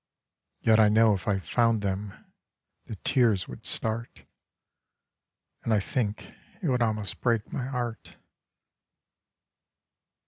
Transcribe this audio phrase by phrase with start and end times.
[0.61, 2.33] Yet I know if I found them,
[2.85, 4.23] the tears would start,
[5.63, 6.23] And I think
[6.63, 8.17] It would almost break my heart.